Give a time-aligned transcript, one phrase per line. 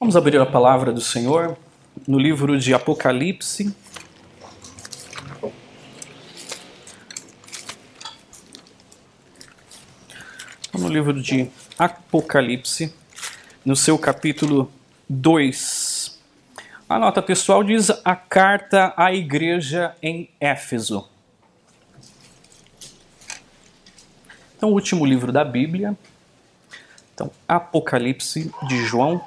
[0.00, 1.58] Vamos abrir a palavra do Senhor
[2.06, 3.74] no livro de Apocalipse.
[10.72, 12.94] No livro de Apocalipse,
[13.64, 14.70] no seu capítulo
[15.08, 16.16] 2.
[16.88, 21.08] A nota textual diz a carta à igreja em Éfeso.
[24.56, 25.98] Então, o último livro da Bíblia.
[27.12, 29.20] Então, Apocalipse de João,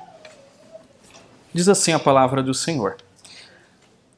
[1.54, 2.96] Diz assim a palavra do Senhor: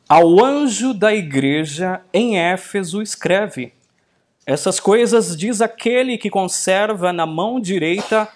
[0.07, 3.73] Ao anjo da igreja em Éfeso escreve:
[4.45, 8.29] Essas coisas diz aquele que conserva na mão direita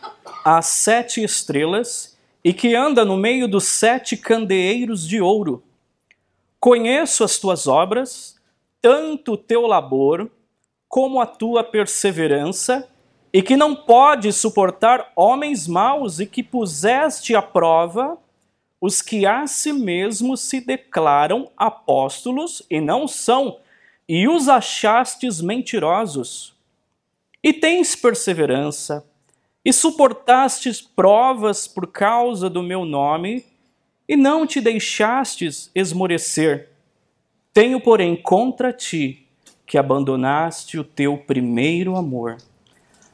[0.44, 5.62] as sete estrelas e que anda no meio dos sete candeeiros de ouro.
[6.60, 8.36] Conheço as tuas obras,
[8.82, 10.32] tanto o teu labor
[10.90, 12.88] como a tua perseverança,
[13.32, 18.18] e que não podes suportar homens maus e que puseste à prova
[18.80, 23.60] os que a si mesmos se declaram apóstolos e não são,
[24.08, 26.56] e os achastes mentirosos.
[27.44, 29.06] E tens perseverança,
[29.64, 33.46] e suportastes provas por causa do meu nome,
[34.08, 36.70] e não te deixastes esmorecer.
[37.54, 39.28] Tenho, porém, contra ti
[39.66, 42.38] que abandonaste o teu primeiro amor.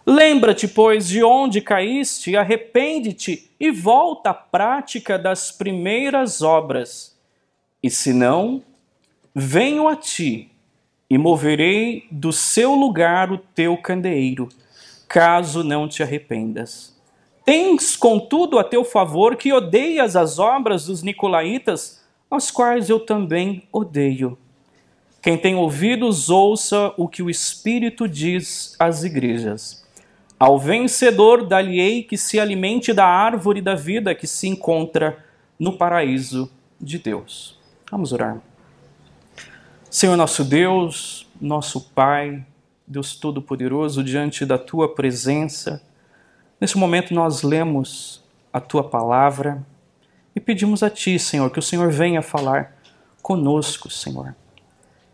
[0.05, 7.17] Lembra-te, pois, de onde caíste, arrepende-te e volta à prática das primeiras obras.
[7.81, 8.61] E se não,
[9.33, 10.51] venho a ti
[11.09, 14.49] e moverei do seu lugar o teu candeeiro,
[15.07, 16.93] caso não te arrependas.
[17.45, 23.63] Tens, contudo, a teu favor que odeias as obras dos nicolaítas, as quais eu também
[23.71, 24.37] odeio.
[25.21, 29.82] Quem tem ouvidos, ouça o que o Espírito diz às igrejas.
[30.39, 35.17] Ao vencedor, dali-ei que se alimente da árvore da vida que se encontra
[35.59, 37.57] no paraíso de Deus.
[37.89, 38.41] Vamos orar.
[39.89, 42.43] Senhor nosso Deus, nosso Pai,
[42.85, 45.81] Deus Todo-Poderoso, diante da Tua presença,
[46.59, 49.63] nesse momento nós lemos a Tua palavra
[50.35, 52.75] e pedimos a Ti, Senhor, que o Senhor venha falar
[53.21, 54.35] conosco, Senhor.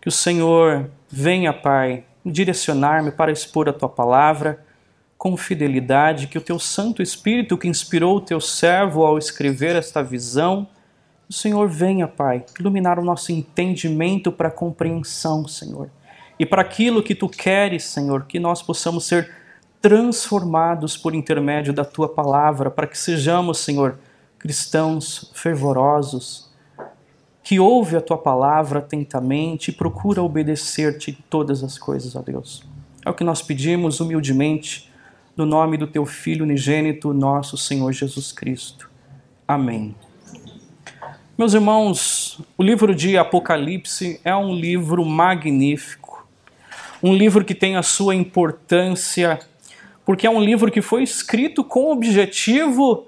[0.02, 4.66] Que o Senhor venha, Pai, direcionar-me para expor a Tua palavra
[5.20, 10.02] com fidelidade, que o teu Santo Espírito que inspirou o teu servo ao escrever esta
[10.02, 10.66] visão,
[11.30, 15.90] o Senhor venha, Pai, iluminar o nosso entendimento para a compreensão, Senhor.
[16.40, 19.30] E para aquilo que tu queres, Senhor, que nós possamos ser
[19.82, 24.00] transformados por intermédio da tua palavra, para que sejamos, Senhor,
[24.40, 26.50] cristãos fervorosos,
[27.44, 32.64] que ouve a tua palavra atentamente e procura obedecer-te em todas as coisas, ó Deus.
[33.06, 34.89] É o que nós pedimos humildemente
[35.40, 38.90] no nome do teu Filho unigênito, nosso Senhor Jesus Cristo.
[39.48, 39.96] Amém.
[41.38, 46.28] Meus irmãos, o livro de Apocalipse é um livro magnífico,
[47.02, 49.40] um livro que tem a sua importância,
[50.06, 53.08] porque é um livro que foi escrito com o objetivo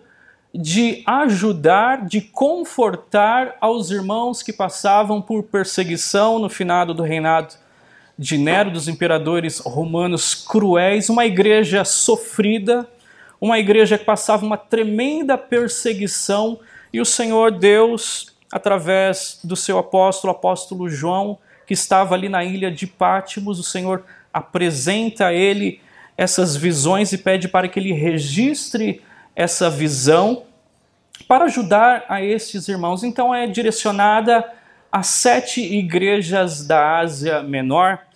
[0.56, 7.56] de ajudar, de confortar aos irmãos que passavam por perseguição no finado do reinado
[8.22, 12.88] de Nero, dos imperadores romanos cruéis, uma igreja sofrida,
[13.42, 16.60] uma igreja que passava uma tremenda perseguição,
[16.94, 22.70] e o Senhor Deus, através do seu apóstolo, apóstolo João, que estava ali na ilha
[22.70, 25.82] de Pátimos, o Senhor apresenta a ele
[26.16, 29.02] essas visões e pede para que ele registre
[29.36, 30.44] essa visão
[31.28, 33.04] para ajudar a estes irmãos.
[33.04, 34.48] Então é direcionada
[34.92, 38.11] a sete igrejas da Ásia Menor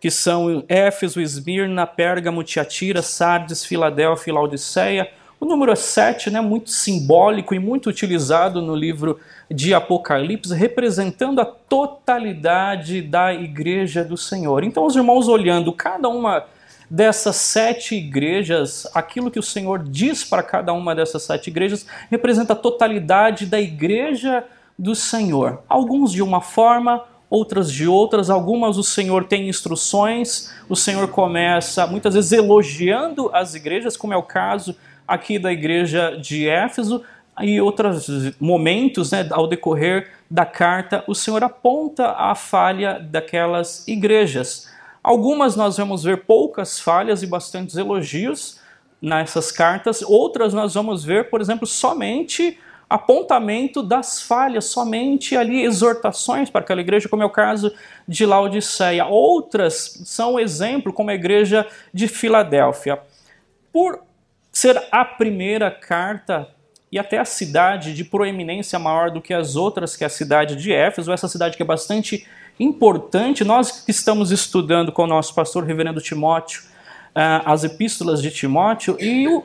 [0.00, 5.10] que são Éfeso, Esmirna, Pérgamo, Tiatira, Sardes, Filadélfia e Laodiceia.
[5.38, 11.40] O número 7 é né, muito simbólico e muito utilizado no livro de Apocalipse, representando
[11.40, 14.64] a totalidade da igreja do Senhor.
[14.64, 16.44] Então, os irmãos olhando cada uma
[16.90, 22.52] dessas sete igrejas, aquilo que o Senhor diz para cada uma dessas sete igrejas representa
[22.52, 24.44] a totalidade da igreja
[24.76, 25.62] do Senhor.
[25.68, 28.28] Alguns de uma forma, outras de outras.
[28.28, 34.16] Algumas o Senhor tem instruções, o Senhor começa muitas vezes elogiando as igrejas, como é
[34.16, 37.02] o caso aqui da igreja de Éfeso,
[37.40, 38.06] e outros
[38.38, 44.68] momentos, né, ao decorrer da carta, o Senhor aponta a falha daquelas igrejas.
[45.02, 48.60] Algumas nós vamos ver poucas falhas e bastantes elogios
[49.00, 52.58] nessas cartas, outras nós vamos ver, por exemplo, somente
[52.90, 57.72] apontamento das falhas, somente ali exortações para aquela igreja, como é o caso
[58.06, 59.06] de Laodiceia.
[59.06, 61.64] Outras são exemplo, como a igreja
[61.94, 62.98] de Filadélfia.
[63.72, 64.02] Por
[64.50, 66.48] ser a primeira carta
[66.90, 70.56] e até a cidade de proeminência maior do que as outras, que é a cidade
[70.56, 72.26] de Éfeso, essa cidade que é bastante
[72.58, 73.44] importante.
[73.44, 76.62] Nós que estamos estudando com o nosso pastor reverendo Timóteo
[77.10, 79.44] uh, as epístolas de Timóteo, e o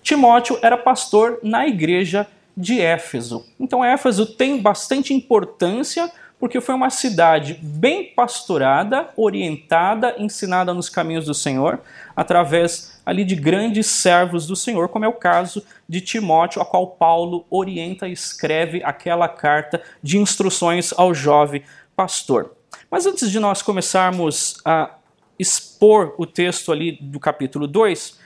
[0.00, 2.34] Timóteo era pastor na igreja de
[2.80, 3.46] Éfeso.
[3.58, 11.24] Então Éfeso tem bastante importância porque foi uma cidade bem pastorada, orientada, ensinada nos caminhos
[11.24, 11.80] do Senhor,
[12.14, 16.88] através ali de grandes servos do Senhor, como é o caso de Timóteo, a qual
[16.88, 21.62] Paulo orienta e escreve aquela carta de instruções ao jovem
[21.96, 22.54] pastor.
[22.90, 24.96] Mas antes de nós começarmos a
[25.38, 28.18] expor o texto ali do capítulo 2,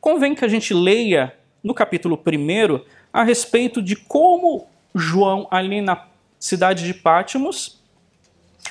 [0.00, 2.80] convém que a gente leia no capítulo 1
[3.12, 6.06] a respeito de como João, ali na
[6.38, 7.80] cidade de Pátimos,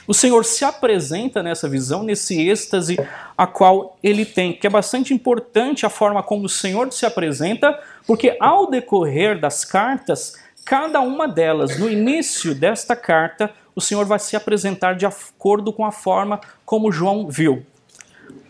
[0.07, 2.97] o Senhor se apresenta nessa visão, nesse êxtase
[3.38, 7.79] a qual ele tem, que é bastante importante a forma como o Senhor se apresenta,
[8.07, 10.35] porque ao decorrer das cartas,
[10.65, 15.85] cada uma delas, no início desta carta, o Senhor vai se apresentar de acordo com
[15.85, 17.65] a forma como João viu.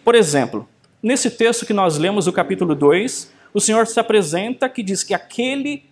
[0.03, 0.67] Por exemplo,
[1.01, 5.13] nesse texto que nós lemos, o capítulo 2, o Senhor se apresenta que diz que
[5.13, 5.83] aquele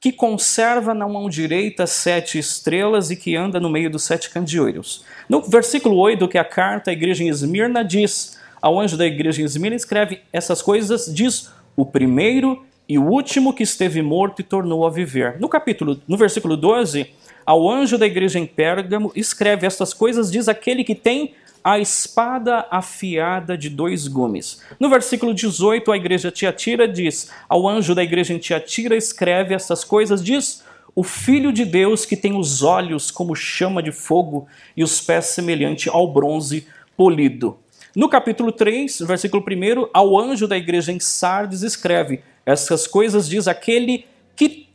[0.00, 5.04] que conserva na mão direita sete estrelas e que anda no meio dos sete candeeiros.
[5.28, 9.42] No versículo 8, que a carta à igreja em Esmirna diz, ao anjo da igreja
[9.42, 14.44] em Esmirna escreve essas coisas, diz o primeiro e o último que esteve morto e
[14.44, 15.40] tornou a viver.
[15.40, 17.10] No capítulo, no versículo 12,
[17.44, 21.34] ao anjo da igreja em Pérgamo escreve estas coisas, diz aquele que tem
[21.66, 24.62] a espada afiada de dois gumes.
[24.78, 29.82] No versículo 18, a igreja Tiatira diz: Ao anjo da igreja em Tiatira escreve essas
[29.82, 30.62] coisas, diz:
[30.94, 34.46] O Filho de Deus que tem os olhos como chama de fogo
[34.76, 37.58] e os pés semelhante ao bronze polido.
[37.96, 43.48] No capítulo 3, versículo 1, ao anjo da igreja em Sardes escreve: Essas coisas diz
[43.48, 44.06] aquele que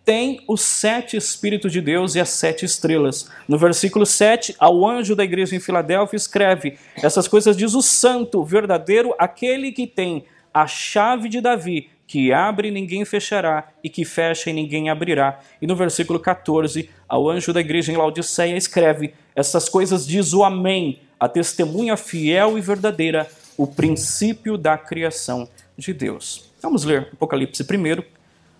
[0.03, 3.29] tem os sete Espíritos de Deus e as sete estrelas.
[3.47, 8.43] No versículo 7, ao anjo da igreja em Filadélfia escreve: Essas coisas diz o santo,
[8.43, 14.03] verdadeiro, aquele que tem a chave de Davi, que abre e ninguém fechará, e que
[14.03, 15.39] fecha e ninguém abrirá.
[15.61, 20.43] E no versículo 14, ao anjo da igreja em Laodiceia escreve: Essas coisas diz o
[20.43, 26.51] Amém, a testemunha fiel e verdadeira, o princípio da criação de Deus.
[26.61, 28.03] Vamos ler Apocalipse primeiro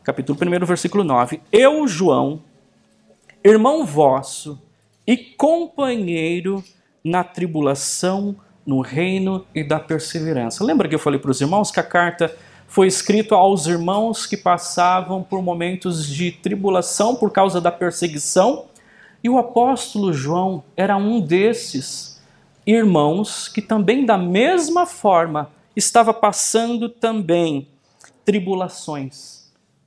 [0.04, 1.42] capítulo 1, versículo 9.
[1.52, 2.42] Eu, João,
[3.44, 4.60] irmão vosso
[5.06, 6.64] e companheiro
[7.04, 10.64] na tribulação, no reino e da perseverança.
[10.64, 12.36] Lembra que eu falei para os irmãos que a carta
[12.68, 18.66] foi escrita aos irmãos que passavam por momentos de tribulação por causa da perseguição?
[19.24, 22.22] E o apóstolo João era um desses
[22.66, 27.68] irmãos que também, da mesma forma, estava passando também
[28.24, 29.41] tribulações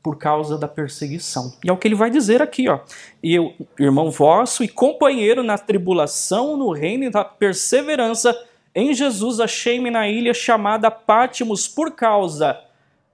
[0.05, 1.55] por causa da perseguição.
[1.65, 2.81] E é o que ele vai dizer aqui, ó.
[3.23, 8.39] E eu, irmão vosso e companheiro na tribulação, no reino e da perseverança
[8.75, 12.61] em Jesus, achei-me na ilha chamada Pátimos por causa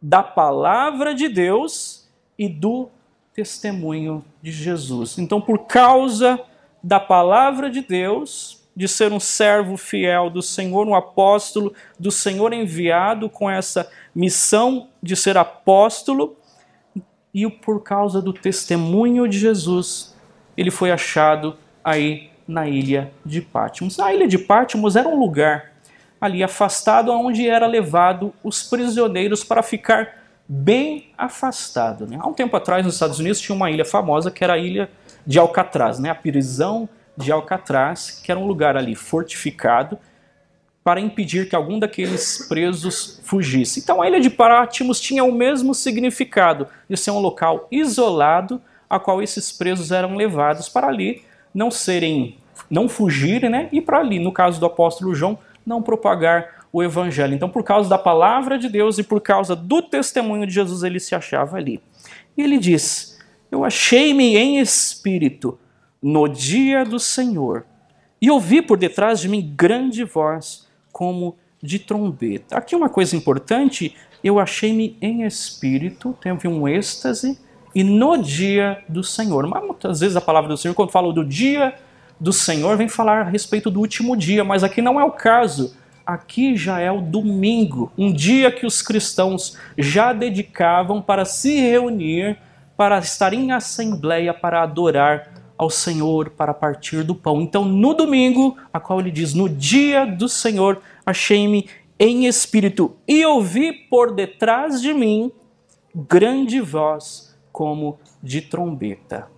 [0.02, 2.88] da palavra de Deus e do
[3.34, 5.16] testemunho de Jesus.
[5.16, 6.40] Então, por causa
[6.82, 12.52] da palavra de Deus, de ser um servo fiel do Senhor, um apóstolo do Senhor
[12.52, 16.36] enviado com essa missão de ser apóstolo,
[17.32, 20.14] e por causa do testemunho de Jesus,
[20.56, 23.98] ele foi achado aí na ilha de Pátimos.
[24.00, 25.72] A ilha de Pátimos era um lugar
[26.20, 32.06] ali afastado onde era levado os prisioneiros para ficar bem afastado.
[32.06, 32.18] Né?
[32.20, 34.90] Há um tempo atrás, nos Estados Unidos, tinha uma ilha famosa que era a ilha
[35.26, 36.10] de Alcatraz, né?
[36.10, 39.98] a prisão de Alcatraz, que era um lugar ali fortificado
[40.82, 43.80] para impedir que algum daqueles presos fugisse.
[43.80, 48.98] Então a ilha de Parátimos tinha o mesmo significado de ser um local isolado a
[48.98, 51.22] qual esses presos eram levados para ali
[51.54, 53.68] não serem, não fugirem, né?
[53.72, 57.34] E para ali, no caso do apóstolo João, não propagar o evangelho.
[57.34, 61.00] Então, por causa da palavra de Deus e por causa do testemunho de Jesus, ele
[61.00, 61.80] se achava ali.
[62.36, 63.18] E ele diz:
[63.50, 65.58] Eu achei-me em espírito
[66.02, 67.66] no dia do Senhor
[68.20, 72.56] e ouvi por detrás de mim grande voz como de trombeta.
[72.56, 73.94] Aqui uma coisa importante,
[74.24, 77.38] eu achei-me em espírito, teve um êxtase,
[77.74, 79.46] e no dia do Senhor.
[79.46, 81.74] Mas muitas vezes a palavra do Senhor, quando fala do dia
[82.18, 85.76] do Senhor, vem falar a respeito do último dia, mas aqui não é o caso.
[86.04, 92.36] Aqui já é o domingo, um dia que os cristãos já dedicavam para se reunir,
[92.76, 95.29] para estar em assembleia, para adorar
[95.60, 97.42] ao Senhor para partir do pão.
[97.42, 103.26] Então, no domingo, a qual ele diz: No dia do Senhor, achei-me em espírito e
[103.26, 105.30] ouvi por detrás de mim
[105.94, 109.28] grande voz, como de trombeta.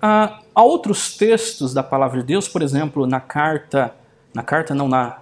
[0.00, 3.92] Ah, há outros textos da palavra de Deus, por exemplo, na carta,
[4.32, 5.18] na carta não, na,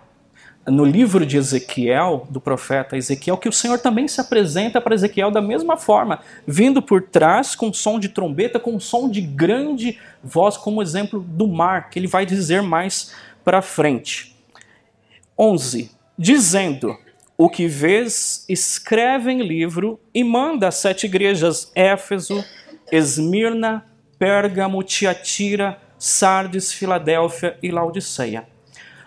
[0.67, 5.31] no livro de Ezequiel, do profeta Ezequiel, que o Senhor também se apresenta para Ezequiel
[5.31, 10.57] da mesma forma, vindo por trás com som de trombeta, com som de grande voz,
[10.57, 13.13] como exemplo do mar, que ele vai dizer mais
[13.45, 14.37] para frente.
[15.37, 15.91] 11.
[16.17, 16.97] Dizendo:
[17.37, 22.45] O que vês, escreve em livro e manda às sete igrejas Éfeso,
[22.91, 23.85] Esmirna,
[24.17, 28.52] Pérgamo, Tiatira, Sardes, Filadélfia e Laodiceia.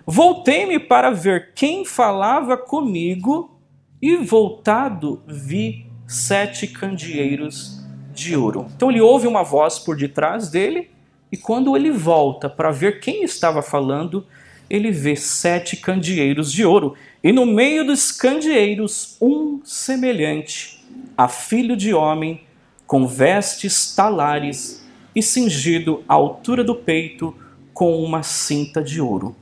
[0.07, 3.59] Voltei-me para ver quem falava comigo
[3.99, 7.83] e voltado vi sete candeeiros
[8.13, 8.67] de ouro.
[8.75, 10.91] Então ele ouve uma voz por detrás dele
[11.31, 14.27] e quando ele volta para ver quem estava falando,
[14.69, 16.93] ele vê sete candeeiros de ouro
[17.23, 20.85] e no meio dos candeeiros um semelhante
[21.17, 22.41] a filho de homem
[22.85, 27.35] com vestes talares e cingido à altura do peito
[27.73, 29.35] com uma cinta de ouro.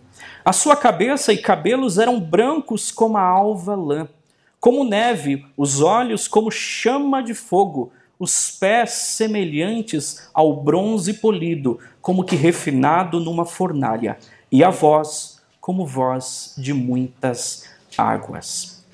[0.45, 4.09] A sua cabeça e cabelos eram brancos como a alva lã,
[4.59, 12.25] como neve, os olhos como chama de fogo, os pés semelhantes ao bronze polido, como
[12.25, 14.17] que refinado numa fornalha,
[14.51, 18.85] e a voz como voz de muitas águas.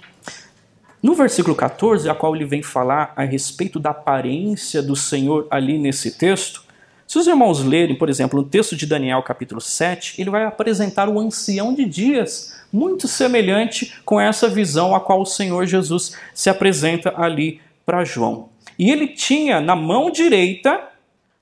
[1.01, 5.79] No versículo 14, a qual ele vem falar a respeito da aparência do Senhor ali
[5.79, 6.63] nesse texto,
[7.09, 11.09] se os irmãos lerem, por exemplo, o texto de Daniel, capítulo 7, ele vai apresentar
[11.09, 16.51] o ancião de dias, muito semelhante com essa visão a qual o Senhor Jesus se
[16.51, 18.49] apresenta ali para João.
[18.77, 20.87] E ele tinha na mão direita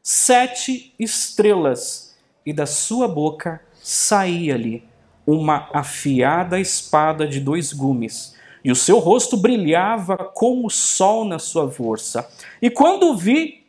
[0.01, 4.86] sete estrelas, e da sua boca saía-lhe
[5.25, 11.38] uma afiada espada de dois gumes, e o seu rosto brilhava como o sol na
[11.38, 12.25] sua força.
[12.62, 13.66] E quando vi,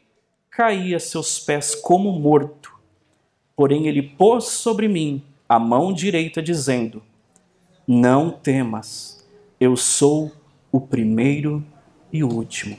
[0.58, 2.76] caí a seus pés como morto.
[3.54, 7.00] Porém, ele pôs sobre mim a mão direita, dizendo:
[7.86, 9.24] Não temas,
[9.60, 10.32] eu sou
[10.72, 11.64] o primeiro
[12.12, 12.76] e o último.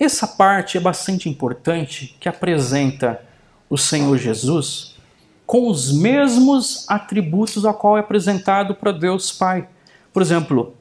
[0.00, 3.22] Essa parte é bastante importante que apresenta
[3.68, 4.96] o Senhor Jesus
[5.44, 9.68] com os mesmos atributos a qual é apresentado para Deus Pai.
[10.14, 10.74] Por exemplo,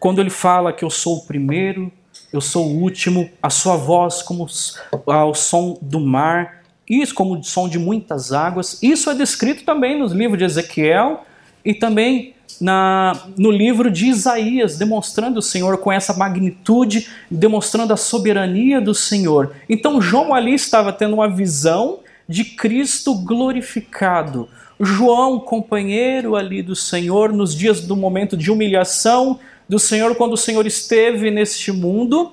[0.00, 1.92] quando ele fala que eu sou o primeiro
[2.34, 7.44] eu sou o último, a sua voz como o som do mar, isso como o
[7.44, 8.82] som de muitas águas.
[8.82, 11.22] Isso é descrito também nos livros de Ezequiel
[11.64, 17.96] e também na, no livro de Isaías, demonstrando o Senhor com essa magnitude, demonstrando a
[17.96, 19.54] soberania do Senhor.
[19.68, 24.48] Então João ali estava tendo uma visão de Cristo glorificado.
[24.80, 30.38] João, companheiro ali do Senhor, nos dias do momento de humilhação, do Senhor quando o
[30.38, 32.32] Senhor esteve neste mundo,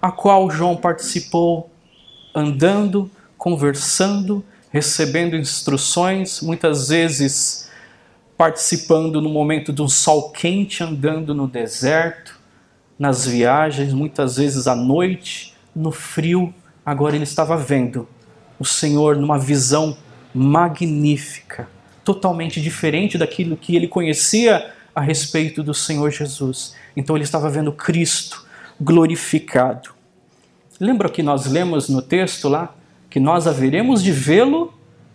[0.00, 1.70] a qual João participou
[2.34, 7.70] andando, conversando, recebendo instruções, muitas vezes
[8.36, 12.38] participando no momento de um sol quente, andando no deserto,
[12.98, 16.52] nas viagens, muitas vezes à noite, no frio.
[16.84, 18.06] Agora ele estava vendo
[18.58, 19.96] o Senhor numa visão
[20.34, 21.68] magnífica,
[22.04, 26.74] totalmente diferente daquilo que ele conhecia a respeito do Senhor Jesus.
[26.96, 28.46] Então ele estava vendo Cristo
[28.80, 29.90] glorificado.
[30.80, 32.74] Lembra que nós lemos no texto lá
[33.10, 34.72] que nós haveremos de vê-lo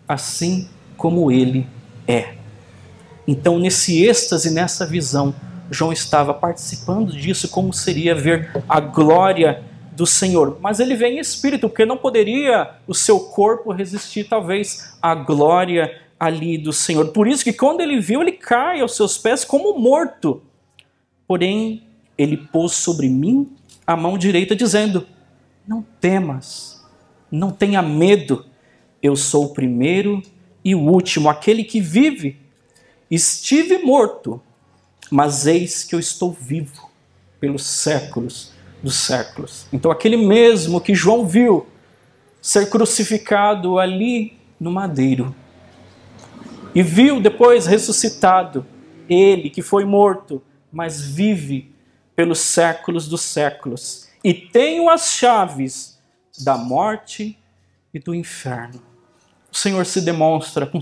[0.08, 1.68] assim como ele
[2.08, 2.36] é.
[3.28, 5.34] Então, nesse êxtase, nessa visão,
[5.70, 10.58] João estava participando disso, como seria ver a glória do Senhor.
[10.62, 15.96] Mas ele vem em espírito, porque não poderia o seu corpo resistir, talvez, à glória
[16.22, 17.08] ali do Senhor.
[17.08, 20.44] Por isso que quando ele viu, ele cai aos seus pés como morto.
[21.28, 21.82] Porém,
[22.16, 23.50] ele pôs sobre mim
[23.88, 25.08] a mão direita, dizendo:
[25.68, 26.86] Não temas,
[27.32, 28.46] não tenha medo,
[29.02, 30.22] eu sou o primeiro
[30.64, 32.38] e o último, aquele que vive.
[33.10, 34.40] Estive morto,
[35.10, 36.88] mas eis que eu estou vivo
[37.40, 39.66] pelos séculos dos séculos.
[39.74, 41.66] Então, aquele mesmo que João viu
[42.40, 45.36] ser crucificado ali no madeiro,
[46.74, 48.66] e viu depois ressuscitado
[49.10, 51.74] ele que foi morto, mas vive
[52.16, 56.00] pelos séculos dos séculos, e tenho as chaves
[56.44, 57.38] da morte
[57.94, 58.82] e do inferno.
[59.52, 60.80] O Senhor se demonstra com,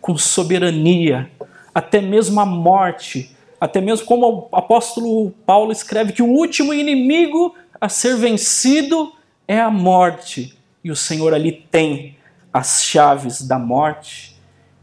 [0.00, 1.30] com soberania,
[1.74, 7.54] até mesmo a morte, até mesmo como o apóstolo Paulo escreve que o último inimigo
[7.80, 9.12] a ser vencido
[9.46, 12.16] é a morte, e o Senhor ali tem
[12.52, 14.31] as chaves da morte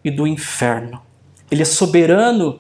[0.03, 1.01] e do inferno.
[1.51, 2.59] Ele é soberano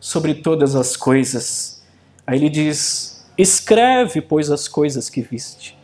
[0.00, 1.82] sobre todas as coisas.
[2.26, 5.76] Aí ele diz: Escreve, pois, as coisas que viste,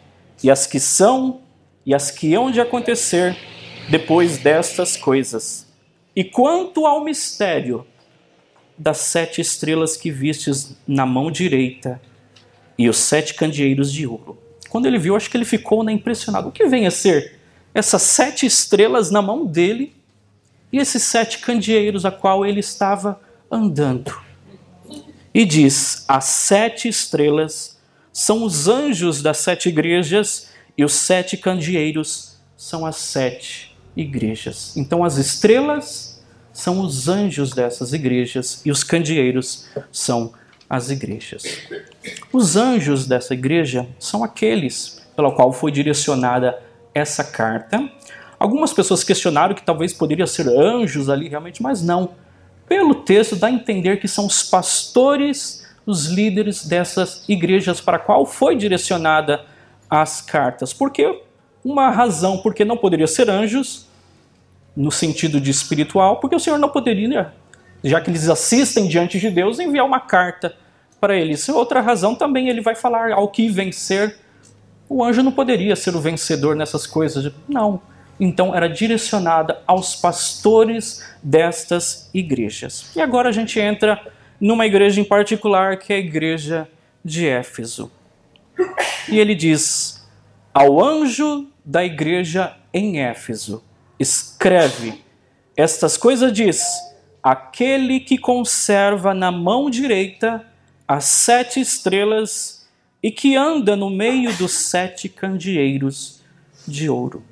[0.42, 1.40] e as que são,
[1.84, 3.36] e as que hão de acontecer
[3.88, 5.66] depois destas coisas.
[6.14, 7.86] E quanto ao mistério
[8.76, 12.00] das sete estrelas que vistes na mão direita
[12.78, 14.38] e os sete candeeiros de ouro.
[14.70, 16.48] Quando ele viu, acho que ele ficou né, impressionado.
[16.48, 17.38] O que vem a ser
[17.74, 19.94] essas sete estrelas na mão dele
[20.72, 24.16] e esses sete candeeiros a qual ele estava andando?
[25.32, 27.78] E diz: as sete estrelas
[28.12, 34.76] são os anjos das sete igrejas e os sete candeeiros são as sete igrejas.
[34.76, 36.22] Então as estrelas
[36.52, 40.32] são os anjos dessas igrejas e os candeeiros são
[40.68, 41.42] as igrejas.
[42.32, 46.62] Os anjos dessa igreja são aqueles pela qual foi direcionada
[46.94, 47.90] essa carta.
[48.40, 52.12] Algumas pessoas questionaram que talvez poderia ser anjos ali realmente, mas não.
[52.66, 58.24] Pelo texto dá a entender que são os pastores, os líderes dessas igrejas para qual
[58.24, 59.44] foi direcionada
[59.90, 60.72] as cartas.
[60.72, 61.20] Por que
[61.62, 62.38] uma razão?
[62.38, 63.86] Porque não poderia ser anjos,
[64.74, 67.34] no sentido de espiritual, porque o Senhor não poderia,
[67.84, 70.56] já que eles assistem diante de Deus, enviar uma carta
[70.98, 71.46] para eles.
[71.50, 74.16] Outra razão também ele vai falar ao que vencer.
[74.88, 77.30] O anjo não poderia ser o vencedor nessas coisas.
[77.46, 77.82] Não.
[78.20, 82.94] Então era direcionada aos pastores destas igrejas.
[82.94, 83.98] E agora a gente entra
[84.38, 86.68] numa igreja em particular, que é a igreja
[87.02, 87.90] de Éfeso.
[89.08, 90.06] E ele diz:
[90.52, 93.64] Ao anjo da igreja em Éfeso,
[93.98, 95.02] escreve:
[95.56, 96.62] Estas coisas diz
[97.22, 100.46] aquele que conserva na mão direita
[100.86, 102.68] as sete estrelas
[103.02, 106.20] e que anda no meio dos sete candeeiros
[106.66, 107.22] de ouro.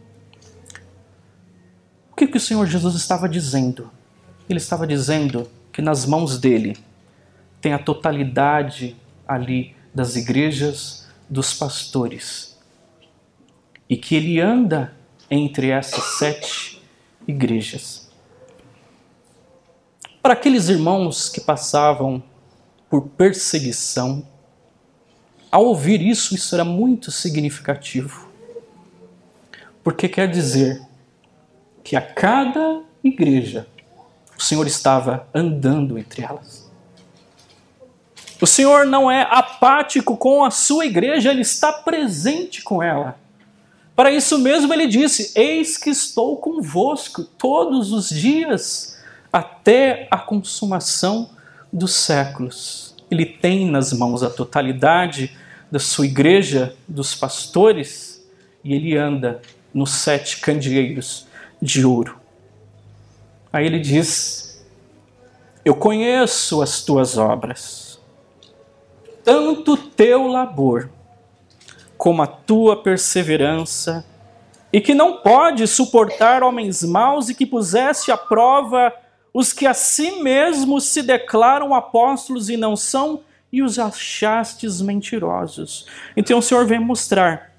[2.18, 3.92] Que, que o Senhor Jesus estava dizendo?
[4.50, 6.76] Ele estava dizendo que nas mãos dele
[7.60, 8.96] tem a totalidade
[9.26, 12.58] ali das igrejas dos pastores
[13.88, 14.96] e que ele anda
[15.30, 16.82] entre essas sete
[17.24, 18.10] igrejas.
[20.20, 22.20] Para aqueles irmãos que passavam
[22.90, 24.26] por perseguição,
[25.52, 28.28] ao ouvir isso, isso era muito significativo.
[29.84, 30.87] Porque quer dizer
[31.88, 33.66] que a cada igreja
[34.36, 36.70] o Senhor estava andando entre elas.
[38.38, 43.18] O Senhor não é apático com a sua igreja, ele está presente com ela.
[43.96, 48.98] Para isso mesmo ele disse: Eis que estou convosco todos os dias,
[49.32, 51.30] até a consumação
[51.72, 52.94] dos séculos.
[53.10, 55.34] Ele tem nas mãos a totalidade
[55.72, 58.22] da sua igreja, dos pastores,
[58.62, 59.40] e ele anda
[59.72, 61.27] nos sete candeeiros
[61.60, 62.18] de ouro.
[63.52, 64.64] Aí ele diz:
[65.64, 68.00] Eu conheço as tuas obras,
[69.24, 70.90] tanto teu labor
[71.96, 74.04] como a tua perseverança,
[74.72, 78.92] e que não pode suportar homens maus e que puseste à prova
[79.32, 83.20] os que a si mesmos se declaram apóstolos e não são,
[83.52, 85.86] e os achastes mentirosos.
[86.16, 87.54] Então o Senhor vem mostrar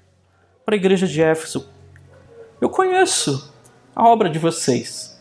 [0.64, 1.68] para a igreja de Éfeso:
[2.60, 3.52] eu conheço
[3.94, 5.18] a obra de vocês,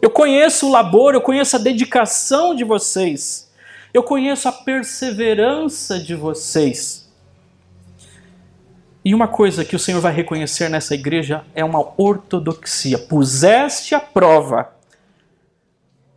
[0.00, 3.50] eu conheço o labor, eu conheço a dedicação de vocês,
[3.92, 7.08] eu conheço a perseverança de vocês.
[9.04, 12.98] E uma coisa que o Senhor vai reconhecer nessa igreja é uma ortodoxia.
[12.98, 14.72] Puseste à prova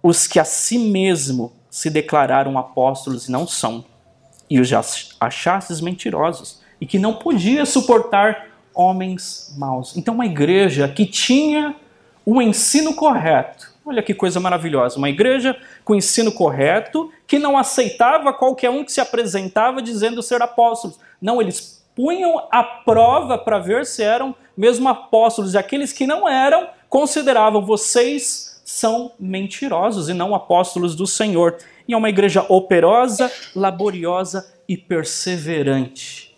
[0.03, 3.85] os que a si mesmo se declararam apóstolos e não são,
[4.49, 4.69] e os
[5.19, 9.95] achastes mentirosos, e que não podia suportar homens maus.
[9.97, 11.75] Então, uma igreja que tinha
[12.25, 13.71] o ensino correto.
[13.85, 14.97] Olha que coisa maravilhosa.
[14.97, 20.41] Uma igreja com ensino correto, que não aceitava qualquer um que se apresentava dizendo ser
[20.41, 20.99] apóstolos.
[21.21, 26.27] Não, eles punham a prova para ver se eram mesmo apóstolos, e aqueles que não
[26.29, 31.57] eram consideravam vocês são mentirosos e não apóstolos do Senhor.
[31.87, 36.30] E é uma igreja operosa, laboriosa e perseverante.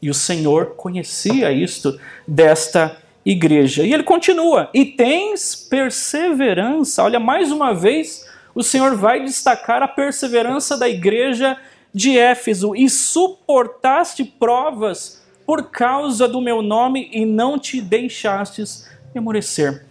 [0.00, 3.82] E o Senhor conhecia isto desta igreja.
[3.82, 7.02] E ele continua: E tens perseverança.
[7.02, 11.56] Olha, mais uma vez, o Senhor vai destacar a perseverança da igreja
[11.92, 19.84] de Éfeso e suportaste provas por causa do meu nome e não te deixastes emurecer.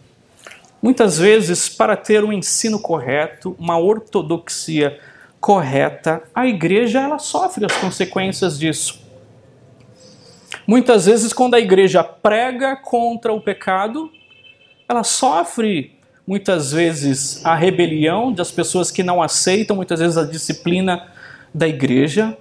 [0.81, 4.99] Muitas vezes, para ter um ensino correto, uma ortodoxia
[5.39, 9.06] correta, a igreja ela sofre as consequências disso.
[10.67, 14.11] Muitas vezes, quando a igreja prega contra o pecado,
[14.89, 21.07] ela sofre muitas vezes a rebelião das pessoas que não aceitam, muitas vezes a disciplina
[21.53, 22.37] da igreja,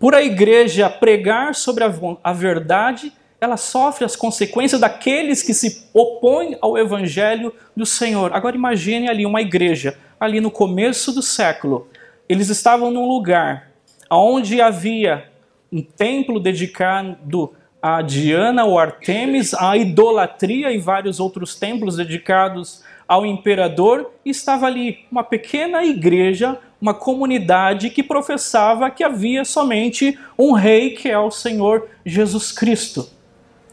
[0.00, 1.92] por a igreja pregar sobre a,
[2.24, 8.32] a verdade, ela sofre as consequências daqueles que se opõem ao evangelho do Senhor.
[8.32, 11.86] Agora imagine ali uma igreja, ali no começo do século.
[12.26, 13.70] Eles estavam num lugar
[14.10, 15.28] onde havia
[15.70, 23.24] um templo dedicado a Diana ou Artemis, a idolatria e vários outros templos dedicados ao
[23.24, 30.90] imperador, estava ali uma pequena igreja, uma comunidade que professava que havia somente um rei,
[30.90, 33.08] que é o Senhor Jesus Cristo.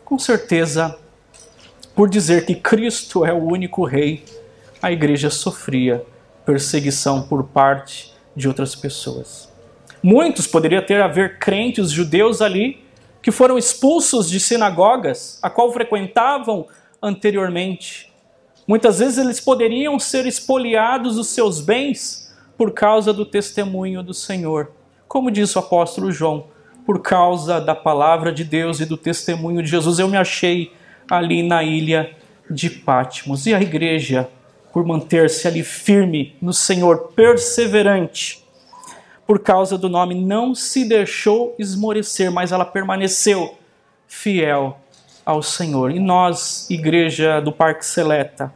[0.06, 0.98] Com certeza,
[1.96, 4.24] por dizer que Cristo é o único rei,
[4.82, 6.06] a igreja sofria
[6.46, 9.52] perseguição por parte de outras pessoas.
[10.02, 12.85] Muitos poderiam ter a ver crentes judeus ali
[13.26, 16.68] que foram expulsos de sinagogas a qual frequentavam
[17.02, 18.14] anteriormente.
[18.68, 24.72] Muitas vezes eles poderiam ser expoliados dos seus bens por causa do testemunho do Senhor.
[25.08, 26.46] Como diz o apóstolo João,
[26.86, 30.72] por causa da palavra de Deus e do testemunho de Jesus, eu me achei
[31.10, 32.16] ali na ilha
[32.48, 33.48] de Patmos.
[33.48, 34.30] E a igreja,
[34.72, 38.45] por manter-se ali firme no Senhor, perseverante,
[39.26, 43.58] por causa do nome, não se deixou esmorecer, mas ela permaneceu
[44.08, 44.80] fiel
[45.26, 45.92] ao Senhor.
[45.92, 48.54] E nós, igreja do Parque Seleta,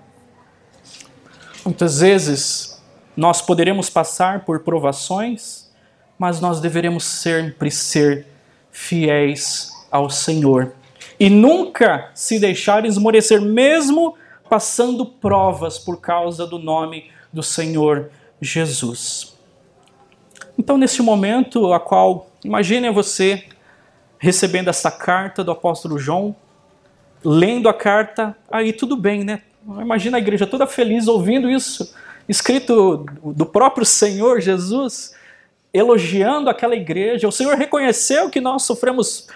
[1.65, 2.81] muitas vezes
[3.17, 5.69] nós poderemos passar por provações,
[6.17, 8.27] mas nós deveremos sempre ser
[8.71, 10.73] fiéis ao Senhor
[11.19, 14.15] e nunca se deixar esmorecer, mesmo
[14.49, 18.09] passando provas por causa do nome do Senhor
[18.41, 19.38] Jesus.
[20.59, 23.45] Então, nesse momento, a qual imagine você
[24.17, 26.35] recebendo essa carta do apóstolo João,
[27.23, 29.41] lendo a carta, aí tudo bem, né?
[29.65, 31.95] Imagina a igreja toda feliz ouvindo isso,
[32.27, 35.15] escrito do próprio Senhor Jesus,
[35.73, 37.25] elogiando aquela igreja.
[37.25, 39.29] O Senhor reconheceu que nós sofremos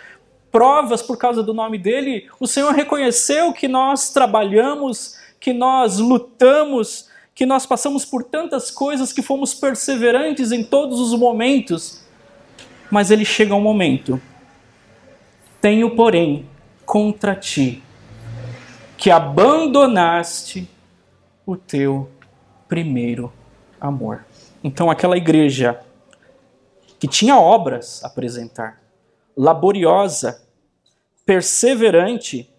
[0.52, 2.28] provas por causa do nome dele.
[2.38, 9.12] O Senhor reconheceu que nós trabalhamos, que nós lutamos, que nós passamos por tantas coisas,
[9.12, 12.04] que fomos perseverantes em todos os momentos,
[12.92, 14.22] mas ele chega um momento.
[15.60, 16.48] Tenho, porém,
[16.86, 17.82] contra ti
[18.98, 20.70] que abandonaste
[21.46, 22.10] o teu
[22.70, 23.34] primeiro
[23.82, 24.26] amor.
[24.64, 25.80] Então, aquela igreja
[27.00, 28.82] que tinha obras a apresentar,
[29.36, 30.42] laboriosa,
[31.26, 32.50] perseverante,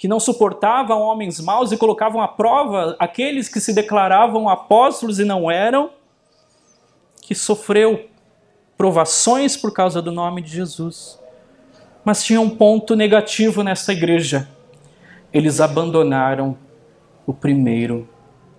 [0.00, 5.26] que não suportavam homens maus e colocavam à prova aqueles que se declaravam apóstolos e
[5.26, 5.90] não eram,
[7.20, 8.08] que sofreu
[8.78, 11.20] provações por causa do nome de Jesus.
[12.02, 14.48] Mas tinha um ponto negativo nessa igreja.
[15.30, 16.56] Eles abandonaram
[17.26, 18.08] o primeiro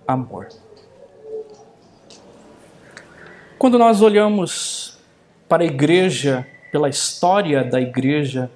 [0.06, 0.46] amor.
[3.58, 4.96] Quando nós olhamos
[5.48, 8.48] para a igreja, pela história da igreja,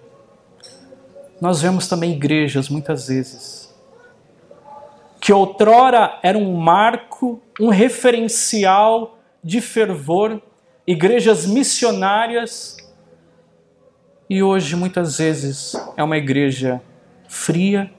[1.40, 3.74] nós vemos também igrejas, muitas vezes,
[5.20, 10.40] que outrora era um marco, um referencial de fervor,
[10.86, 12.76] igrejas missionárias,
[14.28, 16.82] e hoje, muitas vezes, é uma igreja
[17.28, 17.90] fria,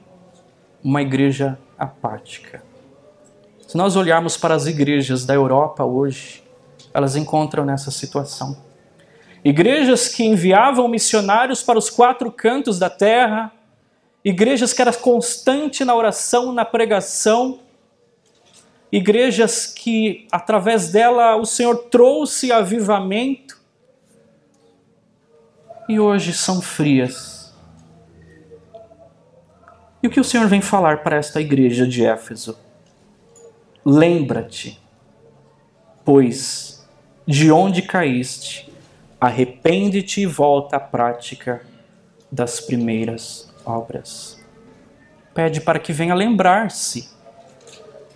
[0.84, 2.62] uma igreja apática.
[3.66, 6.42] Se nós olharmos para as igrejas da Europa hoje,
[6.92, 8.67] elas encontram nessa situação.
[9.44, 13.52] Igrejas que enviavam missionários para os quatro cantos da terra,
[14.24, 17.60] igrejas que eram constante na oração, na pregação,
[18.90, 23.58] igrejas que através dela o Senhor trouxe avivamento
[25.88, 27.54] e hoje são frias.
[30.02, 32.58] E o que o Senhor vem falar para esta igreja de Éfeso?
[33.84, 34.80] Lembra-te,
[36.04, 36.86] pois,
[37.26, 38.67] de onde caíste
[39.20, 41.62] Arrepende-te e volta à prática
[42.30, 44.38] das primeiras obras.
[45.34, 47.08] Pede para que venha lembrar-se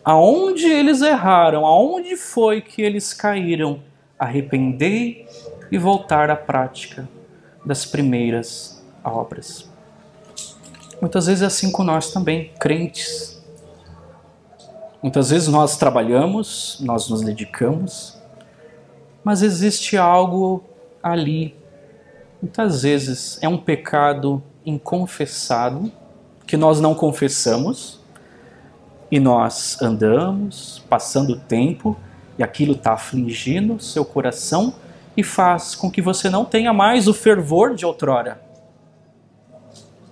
[0.04, 3.80] aonde eles erraram, aonde foi que eles caíram.
[4.18, 5.26] Arrependei
[5.70, 7.08] e voltar à prática
[7.64, 9.68] das primeiras obras.
[11.00, 13.42] Muitas vezes é assim com nós também, crentes.
[15.02, 18.16] Muitas vezes nós trabalhamos, nós nos dedicamos,
[19.24, 20.64] mas existe algo
[21.02, 21.56] ali,
[22.40, 25.90] muitas vezes, é um pecado inconfessado,
[26.46, 28.00] que nós não confessamos,
[29.10, 31.96] e nós andamos, passando o tempo,
[32.38, 34.74] e aquilo está afligindo seu coração
[35.16, 38.40] e faz com que você não tenha mais o fervor de outrora.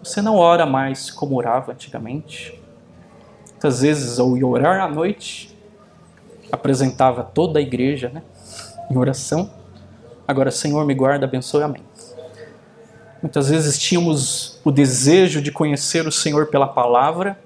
[0.03, 2.59] Você não ora mais como orava antigamente.
[3.51, 5.57] Muitas vezes, ao orar à noite,
[6.53, 8.23] apresentava toda a igreja né,
[8.91, 9.60] em oração
[10.31, 11.83] Agora, Senhor, me guarda, abençoe, amém.
[13.21, 17.37] Muitas vezes tínhamos o desejo de conhecer o Senhor pela palavra.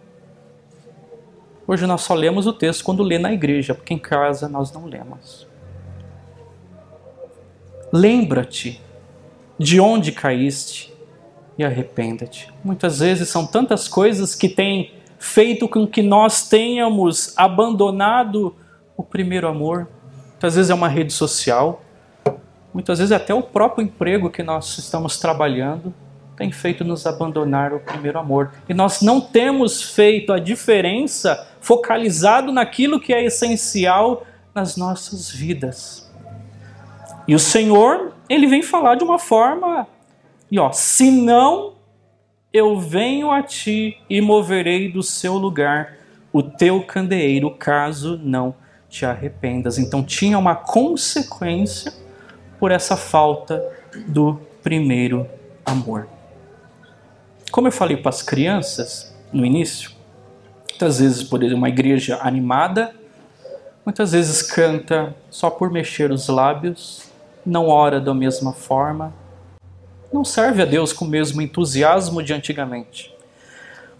[1.66, 4.84] Hoje nós só lemos o texto quando lê na igreja, porque em casa nós não
[4.84, 5.46] lemos.
[7.90, 8.82] Lembra-te
[9.58, 10.92] de onde caíste
[11.56, 12.52] e arrependa-te.
[12.62, 18.54] Muitas vezes são tantas coisas que têm feito com que nós tenhamos abandonado
[18.94, 19.88] o primeiro amor.
[20.32, 21.80] Muitas vezes é uma rede social,
[22.74, 25.94] muitas vezes até o próprio emprego que nós estamos trabalhando
[26.36, 28.52] tem feito nos abandonar o primeiro amor.
[28.68, 36.12] E nós não temos feito a diferença focalizado naquilo que é essencial nas nossas vidas.
[37.26, 39.86] E o Senhor, ele vem falar de uma forma,
[40.50, 41.74] e ó, se não
[42.52, 45.96] eu venho a ti e moverei do seu lugar
[46.32, 48.54] o teu candeeiro, caso não
[48.88, 49.78] te arrependas.
[49.78, 51.92] Então tinha uma consequência
[52.64, 53.62] por essa falta
[54.06, 55.28] do primeiro
[55.66, 56.08] amor.
[57.52, 59.90] Como eu falei para as crianças no início,
[60.70, 62.94] muitas vezes por uma igreja animada,
[63.84, 67.02] muitas vezes canta só por mexer os lábios,
[67.44, 69.12] não ora da mesma forma,
[70.10, 73.13] não serve a Deus com o mesmo entusiasmo de antigamente.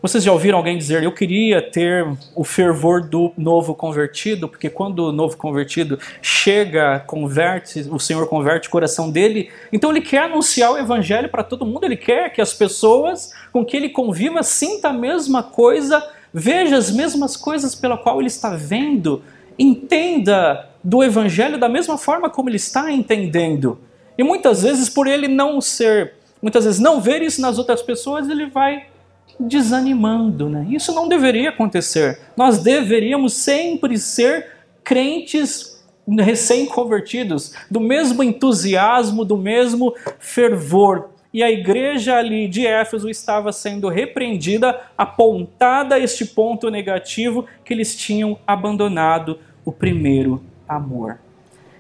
[0.05, 4.99] Vocês já ouviram alguém dizer, eu queria ter o fervor do novo convertido, porque quando
[4.99, 10.73] o novo convertido chega, converte, o Senhor converte o coração dele, então ele quer anunciar
[10.73, 14.91] o evangelho para todo mundo, ele quer que as pessoas com que ele conviva sinta
[14.91, 19.23] a mesma coisa, veja as mesmas coisas pela qual ele está vendo,
[19.59, 23.79] entenda do evangelho da mesma forma como ele está entendendo.
[24.19, 26.13] E muitas vezes, por ele não ser,
[26.43, 28.93] muitas vezes não ver isso nas outras pessoas, ele vai
[29.39, 30.49] desanimando.
[30.49, 30.67] Né?
[30.71, 32.19] Isso não deveria acontecer.
[32.37, 35.75] Nós deveríamos sempre ser crentes
[36.07, 41.11] recém-convertidos, do mesmo entusiasmo, do mesmo fervor.
[41.33, 47.73] E a igreja ali de Éfeso estava sendo repreendida, apontada a este ponto negativo que
[47.73, 51.19] eles tinham abandonado o primeiro amor.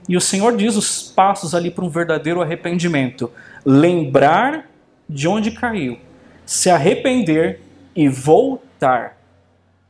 [0.09, 3.31] E o Senhor diz os passos ali para um verdadeiro arrependimento:
[3.65, 4.69] lembrar
[5.09, 5.99] de onde caiu,
[6.45, 7.61] se arrepender
[7.95, 9.17] e voltar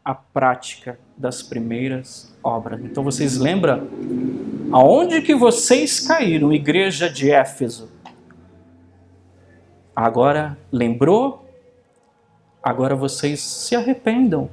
[0.05, 2.81] à prática das primeiras obras.
[2.85, 3.89] Então vocês lembram
[4.73, 7.91] aonde que vocês caíram, igreja de Éfeso?
[9.95, 11.49] Agora lembrou?
[12.63, 14.51] Agora vocês se arrependam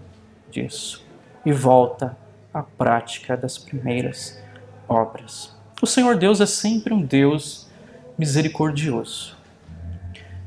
[0.49, 1.03] disso
[1.45, 2.17] e volta
[2.53, 4.41] à prática das primeiras
[4.87, 5.55] obras.
[5.81, 7.69] O Senhor Deus é sempre um Deus
[8.17, 9.40] misericordioso.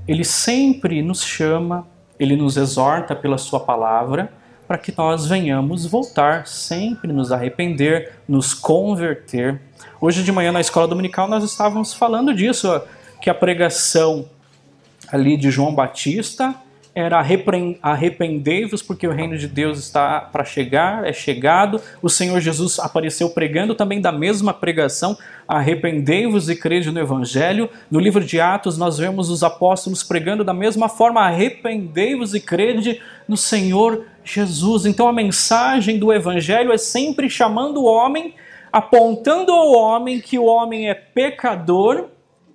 [0.07, 1.87] Ele sempre nos chama,
[2.19, 4.33] ele nos exorta pela Sua palavra
[4.67, 9.61] para que nós venhamos voltar, sempre nos arrepender, nos converter.
[10.01, 12.81] Hoje de manhã na escola dominical nós estávamos falando disso,
[13.21, 14.29] que a pregação
[15.11, 16.55] ali de João Batista
[16.95, 17.19] era
[17.83, 21.81] arrependei-vos porque o reino de Deus está para chegar, é chegado.
[22.01, 27.69] O Senhor Jesus apareceu pregando também da mesma pregação, arrependei-vos e crede no evangelho.
[27.91, 33.01] No livro de Atos nós vemos os apóstolos pregando da mesma forma, arrependei-vos e crede
[33.27, 34.87] no Senhor Jesus.
[34.87, 38.35] Então a mensagem do evangelho é sempre chamando o homem,
[38.73, 42.07] apontando ao homem que o homem é pecador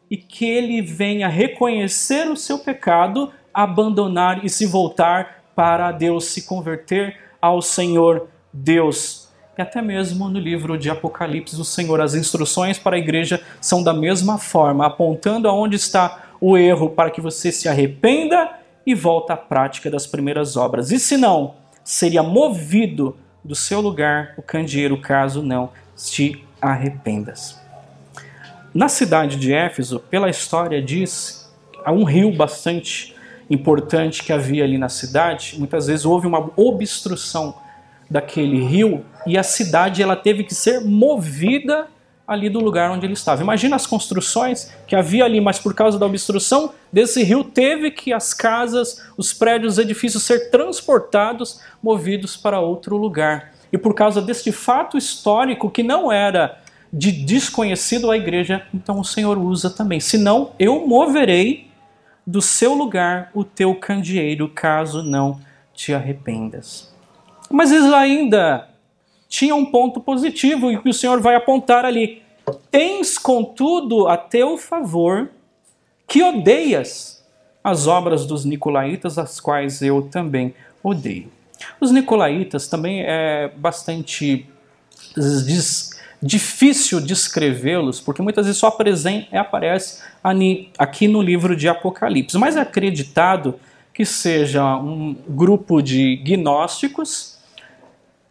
[0.10, 6.43] e que ele venha reconhecer o seu pecado abandonar e se voltar para Deus, se
[6.43, 9.28] converter ao Senhor Deus.
[9.58, 13.84] E até mesmo no livro de Apocalipse, o Senhor, as instruções para a igreja são
[13.84, 18.50] da mesma forma, apontando aonde está o erro para que você se arrependa
[18.86, 20.89] e volte à prática das primeiras obras.
[20.89, 27.60] E se não, seria movido do seu lugar o candeeiro, caso não te arrependas.
[28.74, 33.18] Na cidade de Éfeso, pela história diz, há um rio bastante
[33.49, 37.55] importante que havia ali na cidade, muitas vezes houve uma obstrução
[38.09, 41.88] daquele rio e a cidade ela teve que ser movida
[42.27, 43.41] ali do lugar onde ele estava.
[43.41, 48.13] Imagina as construções que havia ali, mas por causa da obstrução desse rio teve que
[48.13, 53.51] as casas, os prédios, os edifícios ser transportados, movidos para outro lugar.
[53.73, 56.59] E por causa deste fato histórico que não era
[56.93, 59.99] de desconhecido à igreja, então o Senhor usa também.
[59.99, 61.68] Senão eu moverei
[62.30, 65.42] do seu lugar o teu candeeiro, caso não
[65.74, 66.94] te arrependas.
[67.50, 68.70] Mas eles ainda
[69.28, 72.22] tinha um ponto positivo e que o Senhor vai apontar ali.
[72.70, 75.32] Tens, contudo, a teu favor
[76.08, 77.26] que odeias
[77.63, 81.32] as obras dos nicolaítas, as quais eu também odeio.
[81.82, 84.48] Os nicolaítas também é bastante
[86.21, 90.01] difícil descrevê-los, porque muitas vezes só aparece
[90.77, 92.38] aqui no livro de Apocalipse.
[92.38, 93.60] Mas é acreditado
[93.93, 97.38] que seja um grupo de gnósticos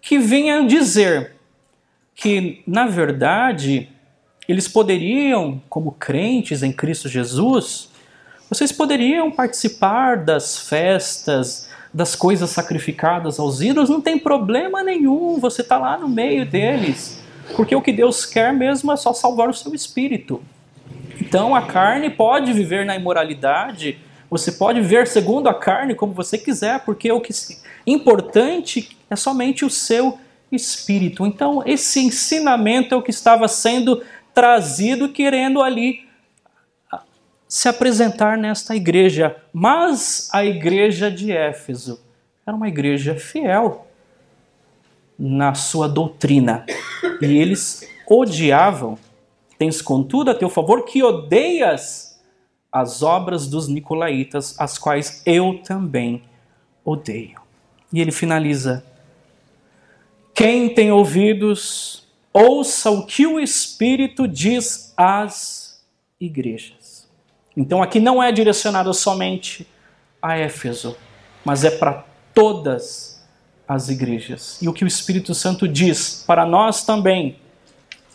[0.01, 1.33] que venham dizer
[2.15, 3.89] que, na verdade,
[4.49, 7.91] eles poderiam, como crentes em Cristo Jesus,
[8.49, 15.63] vocês poderiam participar das festas, das coisas sacrificadas aos ídolos, não tem problema nenhum, você
[15.63, 17.18] está lá no meio deles,
[17.55, 20.43] porque o que Deus quer mesmo é só salvar o seu espírito.
[21.21, 23.99] Então a carne pode viver na imoralidade,
[24.31, 29.17] você pode viver segundo a carne como você quiser, porque o que é importante é
[29.17, 30.19] somente o seu
[30.53, 31.27] espírito.
[31.27, 34.03] Então esse ensinamento é o que estava sendo
[34.35, 36.07] trazido, querendo ali
[37.49, 39.37] se apresentar nesta igreja.
[39.53, 42.01] Mas a igreja de Éfeso
[42.47, 43.88] era uma igreja fiel
[45.19, 46.65] na sua doutrina.
[47.21, 48.97] E eles odiavam.
[49.59, 52.21] Tens contudo a teu favor que odeias
[52.71, 56.23] as obras dos nicolaítas, as quais eu também
[56.85, 57.41] odeio.
[57.93, 58.85] E ele finaliza:
[60.35, 65.85] Quem tem ouvidos, ouça o que o Espírito diz às
[66.21, 67.09] igrejas.
[67.57, 69.67] Então aqui não é direcionado somente
[70.23, 70.97] a Éfeso,
[71.45, 73.08] mas é para todas
[73.69, 74.59] as igrejas.
[74.63, 77.37] E o que o Espírito Santo diz para nós também,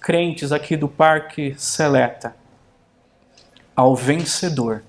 [0.02, 2.36] crentes aqui do Parque Seleta,
[3.76, 4.84] ao vencedor,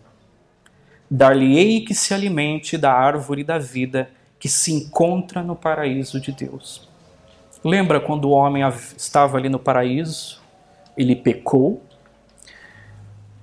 [1.11, 6.89] dar-lhe-ei que se alimente da árvore da vida que se encontra no paraíso de Deus.
[7.63, 8.63] Lembra quando o homem
[8.97, 10.43] estava ali no paraíso?
[10.97, 11.83] Ele pecou,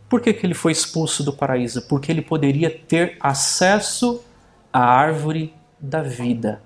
[0.09, 1.83] por que, que ele foi expulso do paraíso?
[1.83, 4.23] Porque ele poderia ter acesso
[4.71, 6.61] à árvore da vida.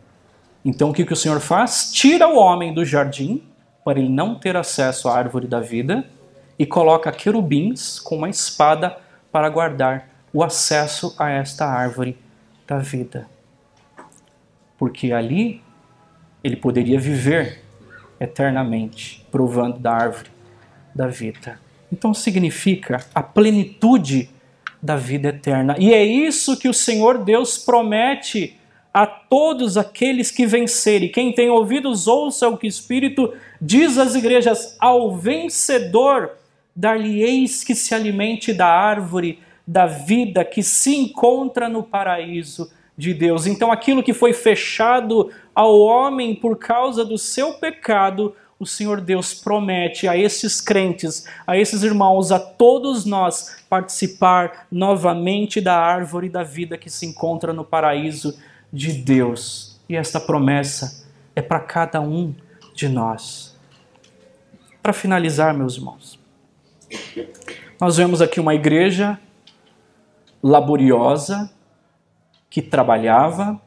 [0.65, 1.91] Então o que, que o Senhor faz?
[1.93, 3.43] Tira o homem do jardim,
[3.83, 6.03] para ele não ter acesso à árvore da vida,
[6.57, 8.97] e coloca querubins com uma espada
[9.31, 12.17] para guardar o acesso a esta árvore
[12.65, 13.27] da vida.
[14.75, 15.61] Porque ali
[16.43, 17.61] ele poderia viver
[18.19, 20.29] eternamente, provando da árvore
[20.95, 21.59] da vida.
[21.91, 24.29] Então significa a plenitude
[24.81, 25.75] da vida eterna.
[25.77, 28.57] E é isso que o Senhor Deus promete
[28.95, 31.11] a todos aqueles que vencerem.
[31.11, 36.31] Quem tem ouvidos, ouça o que o Espírito diz às igrejas: ao vencedor,
[36.73, 43.45] dar-lhe-eis que se alimente da árvore da vida que se encontra no paraíso de Deus.
[43.45, 49.33] Então, aquilo que foi fechado ao homem por causa do seu pecado, o Senhor Deus
[49.33, 56.43] promete a esses crentes, a esses irmãos, a todos nós participar novamente da árvore da
[56.43, 58.33] vida que se encontra no paraíso
[58.75, 59.79] de Deus.
[59.87, 62.35] E esta promessa é para cada um
[62.73, 63.57] de nós.
[64.83, 66.19] Para finalizar, meus irmãos,
[67.79, 69.19] nós vemos aqui uma igreja
[70.43, 71.49] laboriosa,
[72.49, 73.59] que trabalhava,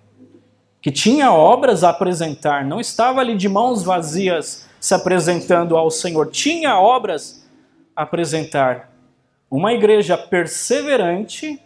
[0.81, 6.31] que tinha obras a apresentar, não estava ali de mãos vazias se apresentando ao Senhor,
[6.31, 7.47] tinha obras
[7.97, 8.93] a apresentar.
[9.51, 11.61] Uma igreja perseverante,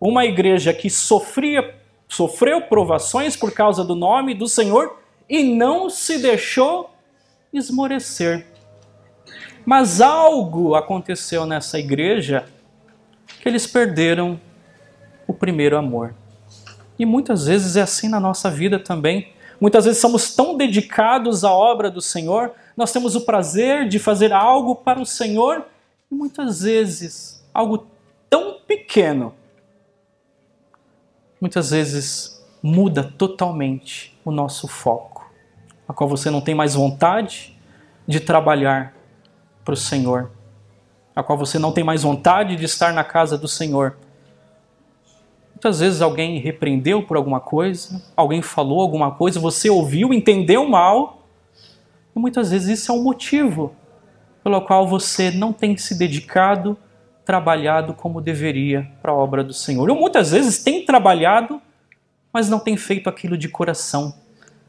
[0.00, 1.74] uma igreja que sofria,
[2.08, 6.90] sofreu provações por causa do nome do Senhor e não se deixou
[7.52, 8.46] esmorecer.
[9.64, 12.46] Mas algo aconteceu nessa igreja
[13.40, 14.40] que eles perderam
[15.26, 16.14] o primeiro amor.
[16.98, 19.32] E muitas vezes é assim na nossa vida também.
[19.60, 24.32] Muitas vezes somos tão dedicados à obra do Senhor, nós temos o prazer de fazer
[24.32, 25.64] algo para o Senhor
[26.10, 27.86] e muitas vezes algo
[28.28, 29.34] tão pequeno,
[31.40, 35.30] muitas vezes muda totalmente o nosso foco,
[35.88, 37.56] a qual você não tem mais vontade
[38.06, 38.94] de trabalhar
[39.64, 40.30] para o Senhor,
[41.14, 43.96] a qual você não tem mais vontade de estar na casa do Senhor,
[45.56, 51.26] Muitas vezes alguém repreendeu por alguma coisa, alguém falou alguma coisa, você ouviu, entendeu mal,
[52.14, 53.74] e muitas vezes isso é um motivo
[54.44, 56.76] pelo qual você não tem se dedicado,
[57.26, 59.90] trabalhado como deveria para a obra do Senhor.
[59.90, 61.60] Ou muitas vezes tem trabalhado,
[62.32, 64.14] mas não tem feito aquilo de coração,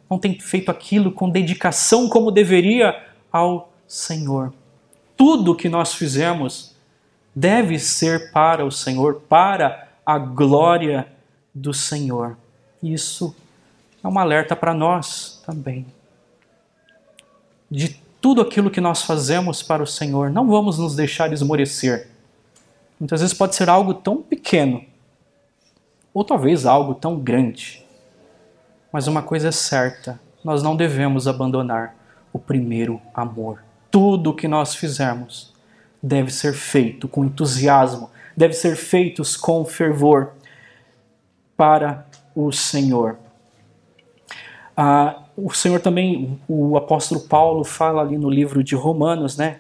[0.10, 3.00] não tem feito aquilo com dedicação como deveria
[3.32, 4.52] ao Senhor.
[5.16, 6.76] Tudo que nós fizemos
[7.36, 11.08] deve ser para o Senhor, para a glória
[11.54, 12.36] do Senhor.
[12.82, 13.36] Isso
[14.04, 15.86] é um alerta para nós também.
[17.70, 22.17] De tudo aquilo que nós fazemos para o Senhor, não vamos nos deixar esmorecer.
[23.00, 24.84] Muitas vezes pode ser algo tão pequeno,
[26.14, 27.86] ou talvez algo tão grande.
[28.92, 31.96] Mas uma coisa é certa: nós não devemos abandonar
[32.34, 33.64] o primeiro amor.
[33.92, 35.54] Tudo o que nós fizermos
[36.02, 40.32] deve ser feito com entusiasmo, deve ser feito com fervor
[41.56, 43.18] para o Senhor.
[44.76, 49.60] Ah, o Senhor também, o apóstolo Paulo fala ali no livro de Romanos, né?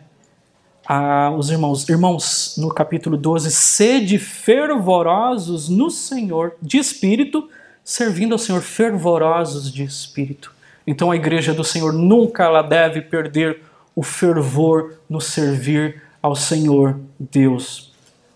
[0.89, 7.49] Ah, os irmãos, irmãos, no capítulo 12, sede fervorosos no Senhor de espírito,
[7.83, 10.55] servindo ao Senhor fervorosos de espírito.
[10.87, 13.63] Então a igreja do Senhor nunca ela deve perder
[13.93, 17.91] o fervor no servir ao Senhor Deus.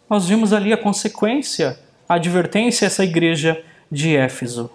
[0.10, 1.80] Nós vimos ali a consequência,
[2.10, 4.70] a advertência a essa igreja de Éfeso.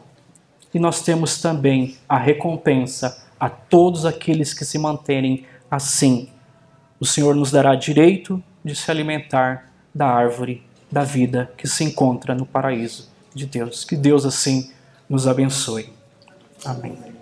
[0.72, 6.30] E nós temos também a recompensa a todos aqueles que se manterem assim.
[6.98, 12.34] O Senhor nos dará direito de se alimentar da árvore da vida que se encontra
[12.34, 13.84] no paraíso de Deus.
[13.84, 14.70] Que Deus assim
[15.08, 15.92] nos abençoe.
[16.64, 17.15] Amém.